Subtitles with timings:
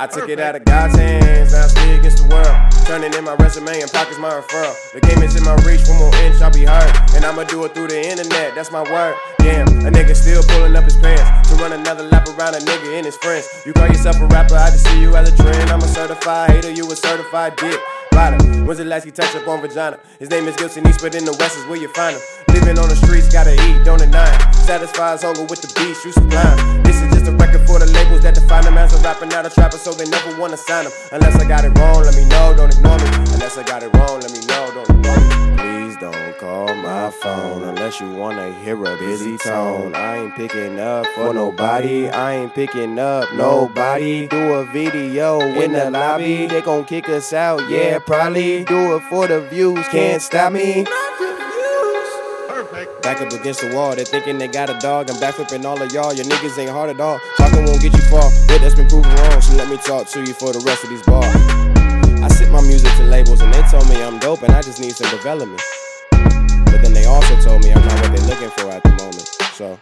[0.00, 2.56] I took it out of God's hands, now I stay against the world.
[2.88, 4.72] Turning in my resume and pockets my referral.
[4.94, 6.88] The game is in my reach, one more inch, I'll be heard.
[7.12, 9.14] And I'ma do it through the internet, that's my word.
[9.40, 12.96] Damn, a nigga still pulling up his pants to run another lap around a nigga
[12.96, 13.46] and his friends.
[13.66, 15.68] You call yourself a rapper, I just see you as a trend.
[15.68, 17.78] I'm a certified hater, you a certified dick.
[18.70, 19.98] When's the last he touched up on vagina?
[20.20, 22.22] His name is Gilton East, but in the West is where you find him.
[22.54, 24.30] Living on the streets, gotta eat, don't deny.
[24.62, 26.54] Satisfies hunger with the beats, you sublime.
[26.86, 29.42] This is just a record for the labels that define him as a rapper, not
[29.42, 30.92] a trapper, so they never wanna sign him.
[31.10, 32.29] Unless I got it wrong, let me know,
[38.00, 39.94] you wanna hear a busy tone.
[39.94, 44.26] I ain't picking up for nobody, I ain't picking up nobody.
[44.26, 48.64] Do a video in the lobby, they gon' kick us out, yeah, probably.
[48.64, 50.84] Do it for the views, can't stop me.
[53.02, 55.10] Back up against the wall, they thinking they got a dog.
[55.10, 56.12] I'm backflipping all of y'all.
[56.12, 57.18] Your niggas ain't hard at all.
[57.36, 59.40] Talking won't get you far, but that's been proven wrong.
[59.40, 61.34] So let me talk to you for the rest of these bars.
[62.22, 64.80] I sent my music to labels and they told me I'm dope and I just
[64.80, 65.60] need some development.
[66.90, 69.28] Then they also told me I'm not what they're looking for at the moment.
[69.54, 69.78] So.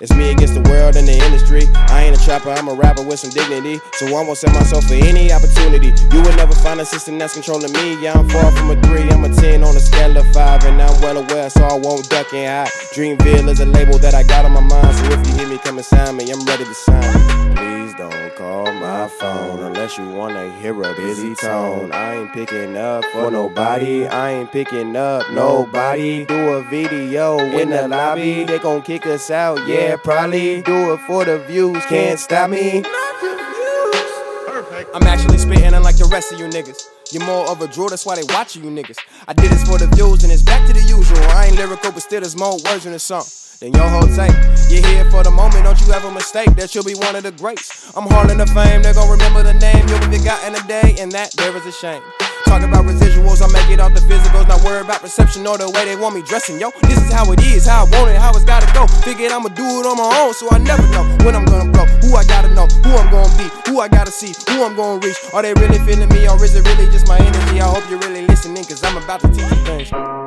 [0.00, 1.62] It's me against the world and the industry.
[1.74, 3.78] I ain't a trapper, I'm a rapper with some dignity.
[3.92, 5.94] So I won't sell myself for any opportunity.
[6.12, 8.02] You will never find a system that's controlling me.
[8.02, 10.64] Yeah, I'm far from a three, I'm a 10 on a scale of five.
[10.64, 12.74] And I'm well aware, so I won't duck and hide.
[12.92, 14.96] Dreamville is a label that I got on my mind.
[14.96, 17.71] So if you hear me come and sign me, I'm ready to sign.
[18.36, 21.92] Call my phone unless you wanna hear a busy tone.
[21.92, 26.24] I ain't picking up for nobody, I ain't picking up nobody.
[26.24, 30.62] Do a video in the lobby, they gon' kick us out, yeah, probably.
[30.62, 32.82] Do it for the views, can't stop me.
[34.94, 36.88] I'm actually spitting unlike the rest of you niggas.
[37.12, 38.98] You're more of a draw, that's why they watching you niggas.
[39.28, 41.18] I did this for the views and it's back to the usual.
[41.30, 43.24] I ain't lyrical, but still there's more words in the song.
[43.62, 44.34] Then your whole take.
[44.66, 47.30] You're here for the moment, don't you ever mistake that you'll be one of the
[47.30, 47.94] greats.
[47.94, 49.86] I'm hauling the fame, they're gonna remember the name.
[49.86, 52.02] You'll be forgotten a day, and that there is a shame.
[52.42, 54.50] Talk about residuals, I make it off the physicals.
[54.50, 56.74] Not worry about perception or the way they want me dressing, yo.
[56.90, 58.90] This is how it is, how I want it, how it's gotta go.
[59.06, 61.86] Figured I'ma do it on my own, so I never know when I'm gonna blow.
[62.02, 64.98] Who I gotta know, who I'm gonna be, who I gotta see, who I'm gonna
[65.06, 65.22] reach.
[65.30, 67.62] Are they really feeling me, or is it really just my energy?
[67.62, 70.21] I hope you're really listening, cause I'm about to teach you things.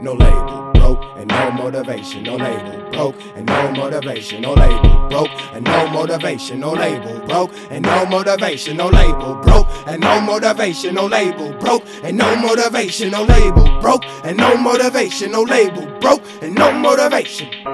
[0.00, 0.72] no label.
[0.74, 2.90] Broke and no motivation, no label.
[2.90, 5.08] Broke and no motivation, no label.
[5.08, 7.20] Broke and no motivation, no label.
[7.26, 9.34] Broke and no motivation, no label.
[9.42, 11.52] Broke and no motivation, no label.
[11.54, 13.80] Broke and no motivation, no label.
[13.80, 15.86] Broke and no motivation, no label.
[16.00, 17.73] Broke and no motivation.